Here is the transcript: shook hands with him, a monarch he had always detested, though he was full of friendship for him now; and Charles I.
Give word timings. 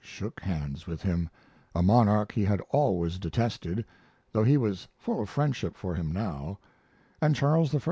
shook 0.03 0.39
hands 0.39 0.87
with 0.87 1.03
him, 1.03 1.29
a 1.75 1.83
monarch 1.83 2.31
he 2.31 2.43
had 2.43 2.59
always 2.71 3.19
detested, 3.19 3.85
though 4.31 4.43
he 4.43 4.57
was 4.57 4.87
full 4.97 5.21
of 5.21 5.29
friendship 5.29 5.77
for 5.77 5.93
him 5.93 6.11
now; 6.11 6.57
and 7.21 7.35
Charles 7.35 7.75
I. 7.75 7.79